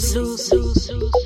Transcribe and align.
lose, 0.00 0.16
lose, 0.16 0.52
lose, 0.52 0.90
lose. 0.90 1.19